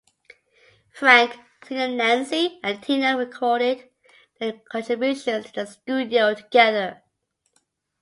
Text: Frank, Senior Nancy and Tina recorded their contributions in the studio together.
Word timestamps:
Frank, 0.95 1.37
Senior 1.63 1.89
Nancy 1.89 2.57
and 2.63 2.81
Tina 2.81 3.15
recorded 3.15 3.87
their 4.39 4.53
contributions 4.53 5.45
in 5.45 5.51
the 5.53 5.67
studio 5.67 6.33
together. 6.33 7.03